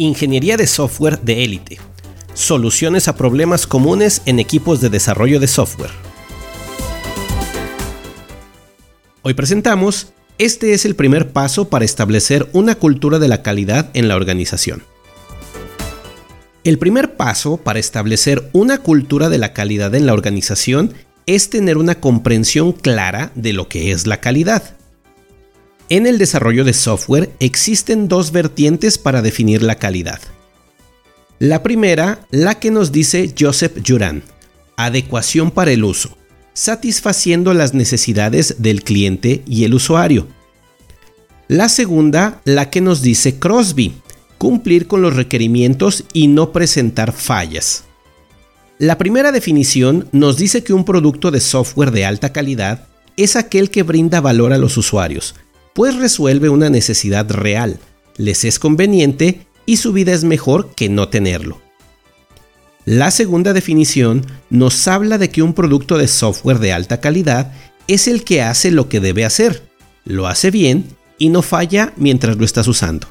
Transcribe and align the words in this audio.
Ingeniería 0.00 0.56
de 0.56 0.66
software 0.66 1.20
de 1.20 1.44
élite. 1.44 1.78
Soluciones 2.32 3.06
a 3.06 3.16
problemas 3.16 3.66
comunes 3.66 4.22
en 4.24 4.38
equipos 4.38 4.80
de 4.80 4.88
desarrollo 4.88 5.38
de 5.40 5.46
software. 5.46 5.90
Hoy 9.20 9.34
presentamos, 9.34 10.14
este 10.38 10.72
es 10.72 10.86
el 10.86 10.96
primer 10.96 11.32
paso 11.32 11.68
para 11.68 11.84
establecer 11.84 12.48
una 12.54 12.76
cultura 12.76 13.18
de 13.18 13.28
la 13.28 13.42
calidad 13.42 13.90
en 13.92 14.08
la 14.08 14.16
organización. 14.16 14.84
El 16.64 16.78
primer 16.78 17.18
paso 17.18 17.58
para 17.58 17.78
establecer 17.78 18.48
una 18.54 18.78
cultura 18.78 19.28
de 19.28 19.36
la 19.36 19.52
calidad 19.52 19.94
en 19.94 20.06
la 20.06 20.14
organización 20.14 20.94
es 21.26 21.50
tener 21.50 21.76
una 21.76 21.96
comprensión 21.96 22.72
clara 22.72 23.32
de 23.34 23.52
lo 23.52 23.68
que 23.68 23.92
es 23.92 24.06
la 24.06 24.18
calidad. 24.18 24.79
En 25.92 26.06
el 26.06 26.18
desarrollo 26.18 26.64
de 26.64 26.72
software 26.72 27.32
existen 27.40 28.06
dos 28.06 28.30
vertientes 28.30 28.96
para 28.96 29.22
definir 29.22 29.60
la 29.60 29.74
calidad. 29.74 30.20
La 31.40 31.64
primera, 31.64 32.28
la 32.30 32.60
que 32.60 32.70
nos 32.70 32.92
dice 32.92 33.34
Joseph 33.36 33.76
Juran, 33.84 34.22
adecuación 34.76 35.50
para 35.50 35.72
el 35.72 35.82
uso, 35.82 36.16
satisfaciendo 36.52 37.54
las 37.54 37.74
necesidades 37.74 38.56
del 38.58 38.84
cliente 38.84 39.42
y 39.48 39.64
el 39.64 39.74
usuario. 39.74 40.28
La 41.48 41.68
segunda, 41.68 42.40
la 42.44 42.70
que 42.70 42.80
nos 42.80 43.02
dice 43.02 43.40
Crosby, 43.40 43.94
cumplir 44.38 44.86
con 44.86 45.02
los 45.02 45.16
requerimientos 45.16 46.04
y 46.12 46.28
no 46.28 46.52
presentar 46.52 47.10
fallas. 47.10 47.82
La 48.78 48.96
primera 48.96 49.32
definición 49.32 50.08
nos 50.12 50.36
dice 50.36 50.62
que 50.62 50.72
un 50.72 50.84
producto 50.84 51.32
de 51.32 51.40
software 51.40 51.90
de 51.90 52.04
alta 52.04 52.32
calidad 52.32 52.86
es 53.16 53.34
aquel 53.34 53.70
que 53.70 53.82
brinda 53.82 54.20
valor 54.20 54.52
a 54.52 54.58
los 54.58 54.76
usuarios, 54.76 55.34
pues 55.74 55.96
resuelve 55.96 56.48
una 56.48 56.70
necesidad 56.70 57.30
real, 57.30 57.78
les 58.16 58.44
es 58.44 58.58
conveniente 58.58 59.46
y 59.66 59.76
su 59.76 59.92
vida 59.92 60.12
es 60.12 60.24
mejor 60.24 60.74
que 60.74 60.88
no 60.88 61.08
tenerlo. 61.08 61.60
La 62.84 63.10
segunda 63.10 63.52
definición 63.52 64.26
nos 64.48 64.88
habla 64.88 65.18
de 65.18 65.30
que 65.30 65.42
un 65.42 65.54
producto 65.54 65.98
de 65.98 66.08
software 66.08 66.58
de 66.58 66.72
alta 66.72 67.00
calidad 67.00 67.52
es 67.86 68.08
el 68.08 68.24
que 68.24 68.42
hace 68.42 68.70
lo 68.70 68.88
que 68.88 69.00
debe 69.00 69.24
hacer, 69.24 69.62
lo 70.04 70.26
hace 70.26 70.50
bien 70.50 70.86
y 71.18 71.28
no 71.28 71.42
falla 71.42 71.92
mientras 71.96 72.36
lo 72.36 72.44
estás 72.44 72.66
usando. 72.66 73.08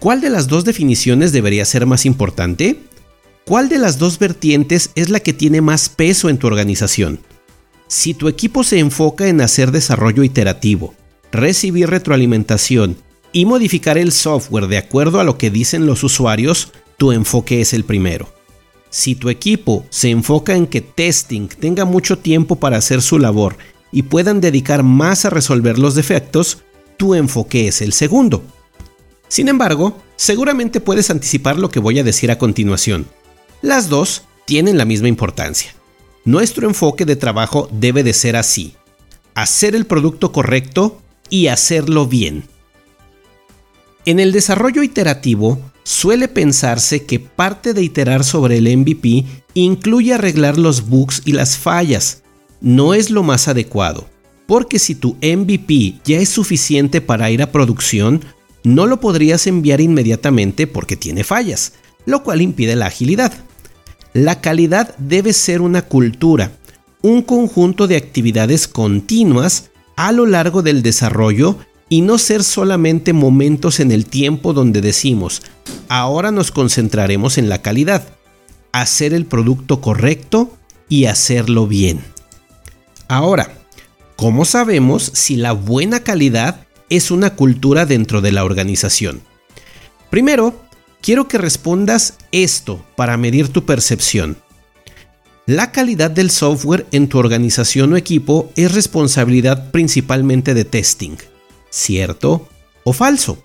¿Cuál 0.00 0.20
de 0.20 0.30
las 0.30 0.48
dos 0.48 0.64
definiciones 0.64 1.32
debería 1.32 1.64
ser 1.64 1.84
más 1.84 2.06
importante? 2.06 2.80
¿Cuál 3.44 3.68
de 3.68 3.78
las 3.78 3.98
dos 3.98 4.18
vertientes 4.18 4.90
es 4.94 5.08
la 5.08 5.20
que 5.20 5.32
tiene 5.32 5.60
más 5.60 5.88
peso 5.88 6.28
en 6.28 6.38
tu 6.38 6.46
organización? 6.46 7.20
Si 7.88 8.14
tu 8.14 8.28
equipo 8.28 8.62
se 8.64 8.78
enfoca 8.78 9.28
en 9.28 9.40
hacer 9.40 9.72
desarrollo 9.72 10.22
iterativo, 10.22 10.94
recibir 11.32 11.90
retroalimentación 11.90 12.96
y 13.32 13.44
modificar 13.44 13.98
el 13.98 14.12
software 14.12 14.68
de 14.68 14.78
acuerdo 14.78 15.20
a 15.20 15.24
lo 15.24 15.38
que 15.38 15.50
dicen 15.50 15.86
los 15.86 16.02
usuarios, 16.02 16.72
tu 16.96 17.12
enfoque 17.12 17.60
es 17.60 17.72
el 17.72 17.84
primero. 17.84 18.28
Si 18.90 19.14
tu 19.14 19.28
equipo 19.28 19.84
se 19.90 20.10
enfoca 20.10 20.56
en 20.56 20.66
que 20.66 20.80
testing 20.80 21.48
tenga 21.48 21.84
mucho 21.84 22.18
tiempo 22.18 22.56
para 22.56 22.78
hacer 22.78 23.02
su 23.02 23.18
labor 23.18 23.56
y 23.92 24.02
puedan 24.02 24.40
dedicar 24.40 24.82
más 24.82 25.24
a 25.24 25.30
resolver 25.30 25.78
los 25.78 25.94
defectos, 25.94 26.58
tu 26.96 27.14
enfoque 27.14 27.68
es 27.68 27.82
el 27.82 27.92
segundo. 27.92 28.42
Sin 29.28 29.48
embargo, 29.48 29.98
seguramente 30.16 30.80
puedes 30.80 31.10
anticipar 31.10 31.58
lo 31.58 31.70
que 31.70 31.80
voy 31.80 31.98
a 31.98 32.04
decir 32.04 32.30
a 32.30 32.38
continuación. 32.38 33.06
Las 33.60 33.88
dos 33.88 34.22
tienen 34.46 34.78
la 34.78 34.86
misma 34.86 35.08
importancia. 35.08 35.74
Nuestro 36.24 36.66
enfoque 36.66 37.04
de 37.04 37.16
trabajo 37.16 37.68
debe 37.70 38.02
de 38.02 38.14
ser 38.14 38.36
así. 38.36 38.74
Hacer 39.34 39.74
el 39.74 39.86
producto 39.86 40.32
correcto 40.32 41.00
y 41.30 41.48
hacerlo 41.48 42.06
bien. 42.06 42.44
En 44.04 44.20
el 44.20 44.32
desarrollo 44.32 44.82
iterativo 44.82 45.60
suele 45.82 46.28
pensarse 46.28 47.04
que 47.04 47.20
parte 47.20 47.74
de 47.74 47.82
iterar 47.82 48.24
sobre 48.24 48.58
el 48.58 48.76
MVP 48.76 49.24
incluye 49.54 50.14
arreglar 50.14 50.58
los 50.58 50.88
bugs 50.88 51.22
y 51.24 51.32
las 51.32 51.58
fallas. 51.58 52.22
No 52.60 52.94
es 52.94 53.10
lo 53.10 53.22
más 53.22 53.48
adecuado, 53.48 54.08
porque 54.46 54.78
si 54.78 54.94
tu 54.94 55.16
MVP 55.22 56.00
ya 56.04 56.18
es 56.18 56.28
suficiente 56.28 57.00
para 57.00 57.30
ir 57.30 57.42
a 57.42 57.52
producción, 57.52 58.24
no 58.64 58.86
lo 58.86 59.00
podrías 59.00 59.46
enviar 59.46 59.80
inmediatamente 59.80 60.66
porque 60.66 60.96
tiene 60.96 61.24
fallas, 61.24 61.74
lo 62.06 62.22
cual 62.22 62.42
impide 62.42 62.76
la 62.76 62.86
agilidad. 62.86 63.32
La 64.14 64.40
calidad 64.40 64.96
debe 64.98 65.32
ser 65.32 65.60
una 65.60 65.82
cultura, 65.82 66.52
un 67.02 67.22
conjunto 67.22 67.86
de 67.86 67.96
actividades 67.96 68.66
continuas 68.66 69.70
a 69.98 70.12
lo 70.12 70.26
largo 70.26 70.62
del 70.62 70.82
desarrollo 70.82 71.58
y 71.88 72.02
no 72.02 72.18
ser 72.18 72.44
solamente 72.44 73.12
momentos 73.12 73.80
en 73.80 73.90
el 73.90 74.06
tiempo 74.06 74.52
donde 74.52 74.80
decimos, 74.80 75.42
ahora 75.88 76.30
nos 76.30 76.52
concentraremos 76.52 77.36
en 77.36 77.48
la 77.48 77.62
calidad, 77.62 78.06
hacer 78.70 79.12
el 79.12 79.26
producto 79.26 79.80
correcto 79.80 80.56
y 80.88 81.06
hacerlo 81.06 81.66
bien. 81.66 82.00
Ahora, 83.08 83.58
¿cómo 84.14 84.44
sabemos 84.44 85.10
si 85.14 85.34
la 85.34 85.50
buena 85.50 86.04
calidad 86.04 86.64
es 86.90 87.10
una 87.10 87.34
cultura 87.34 87.84
dentro 87.84 88.20
de 88.20 88.30
la 88.30 88.44
organización? 88.44 89.22
Primero, 90.10 90.62
quiero 91.00 91.26
que 91.26 91.38
respondas 91.38 92.18
esto 92.30 92.84
para 92.94 93.16
medir 93.16 93.48
tu 93.48 93.66
percepción. 93.66 94.38
La 95.48 95.72
calidad 95.72 96.10
del 96.10 96.30
software 96.30 96.86
en 96.92 97.08
tu 97.08 97.16
organización 97.16 97.94
o 97.94 97.96
equipo 97.96 98.52
es 98.54 98.74
responsabilidad 98.74 99.70
principalmente 99.70 100.52
de 100.52 100.66
testing. 100.66 101.16
¿Cierto 101.70 102.46
o 102.84 102.92
falso? 102.92 103.42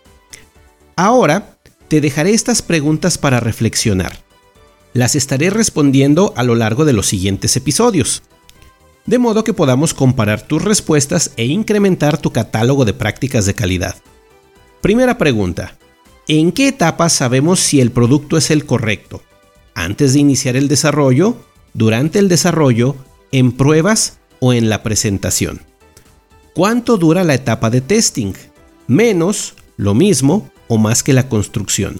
Ahora 0.97 1.55
te 1.87 2.01
dejaré 2.01 2.33
estas 2.33 2.61
preguntas 2.61 3.17
para 3.17 3.39
reflexionar. 3.39 4.19
Las 4.91 5.15
estaré 5.15 5.49
respondiendo 5.49 6.33
a 6.35 6.43
lo 6.43 6.55
largo 6.55 6.83
de 6.83 6.91
los 6.91 7.07
siguientes 7.07 7.55
episodios, 7.55 8.23
de 9.05 9.17
modo 9.17 9.45
que 9.45 9.53
podamos 9.53 9.93
comparar 9.93 10.41
tus 10.41 10.61
respuestas 10.61 11.31
e 11.37 11.45
incrementar 11.45 12.17
tu 12.17 12.33
catálogo 12.33 12.83
de 12.83 12.93
prácticas 12.93 13.45
de 13.45 13.53
calidad. 13.53 13.95
Primera 14.81 15.17
pregunta. 15.17 15.77
¿En 16.27 16.51
qué 16.51 16.67
etapa 16.67 17.07
sabemos 17.07 17.61
si 17.61 17.79
el 17.79 17.91
producto 17.91 18.35
es 18.35 18.51
el 18.51 18.65
correcto? 18.65 19.23
¿Antes 19.73 20.11
de 20.11 20.19
iniciar 20.19 20.57
el 20.57 20.67
desarrollo? 20.67 21.37
Durante 21.73 22.19
el 22.19 22.29
desarrollo, 22.29 22.95
en 23.31 23.51
pruebas 23.51 24.19
o 24.39 24.53
en 24.53 24.69
la 24.69 24.83
presentación. 24.83 25.61
¿Cuánto 26.53 26.97
dura 26.97 27.23
la 27.23 27.33
etapa 27.33 27.69
de 27.69 27.81
testing? 27.81 28.33
Menos, 28.87 29.55
lo 29.75 29.93
mismo 29.93 30.51
o 30.67 30.77
más 30.77 31.01
que 31.01 31.13
la 31.13 31.27
construcción. 31.29 31.99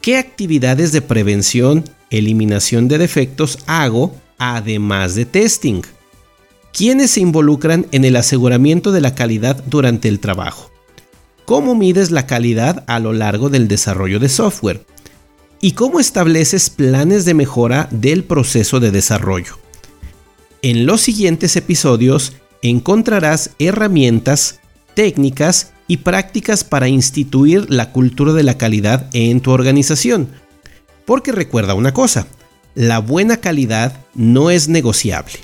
¿Qué 0.00 0.16
actividades 0.16 0.92
de 0.92 1.02
prevención, 1.02 1.84
eliminación 2.08 2.88
de 2.88 2.96
defectos 2.96 3.58
hago 3.66 4.14
además 4.38 5.14
de 5.14 5.26
testing? 5.26 5.82
¿Quiénes 6.72 7.10
se 7.10 7.20
involucran 7.20 7.86
en 7.92 8.04
el 8.04 8.16
aseguramiento 8.16 8.92
de 8.92 9.02
la 9.02 9.14
calidad 9.14 9.62
durante 9.66 10.08
el 10.08 10.20
trabajo? 10.20 10.70
¿Cómo 11.44 11.74
mides 11.74 12.10
la 12.10 12.26
calidad 12.26 12.84
a 12.86 12.98
lo 13.00 13.12
largo 13.12 13.50
del 13.50 13.68
desarrollo 13.68 14.20
de 14.20 14.28
software? 14.28 14.86
Y 15.60 15.72
cómo 15.72 16.00
estableces 16.00 16.70
planes 16.70 17.24
de 17.24 17.34
mejora 17.34 17.88
del 17.90 18.24
proceso 18.24 18.80
de 18.80 18.90
desarrollo. 18.90 19.58
En 20.62 20.86
los 20.86 21.00
siguientes 21.00 21.56
episodios 21.56 22.32
encontrarás 22.62 23.50
herramientas, 23.58 24.60
técnicas 24.94 25.72
y 25.86 25.98
prácticas 25.98 26.64
para 26.64 26.88
instituir 26.88 27.70
la 27.70 27.92
cultura 27.92 28.32
de 28.32 28.42
la 28.42 28.58
calidad 28.58 29.08
en 29.12 29.40
tu 29.40 29.50
organización. 29.50 30.28
Porque 31.04 31.32
recuerda 31.32 31.74
una 31.74 31.92
cosa, 31.92 32.26
la 32.74 32.98
buena 32.98 33.38
calidad 33.38 34.04
no 34.14 34.50
es 34.50 34.68
negociable. 34.68 35.38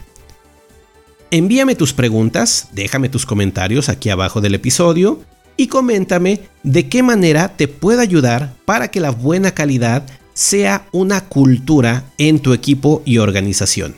Envíame 1.31 1.75
tus 1.75 1.93
preguntas, 1.93 2.69
déjame 2.73 3.09
tus 3.09 3.27
comentarios 3.27 3.89
aquí 3.89 4.11
abajo 4.11 4.41
del 4.41 4.55
episodio 4.55 5.21
y 5.57 5.69
coméntame 5.69 6.41
de 6.63 6.89
qué 6.89 7.03
manera 7.03 7.57
te 7.57 7.69
puedo 7.69 8.01
ayudar 8.01 8.55
para 8.65 8.89
que 8.89 9.01
la 9.01 9.11
buena 9.11 9.53
calidad 9.53 10.05
sea 10.35 10.87
una 10.93 11.23
cultura 11.23 12.05
en 12.19 12.41
tu 12.41 12.53
equipo 12.53 13.03
y 13.05 13.19
organización. 13.19 13.95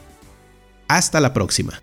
Hasta 0.87 1.21
la 1.21 1.33
próxima. 1.33 1.83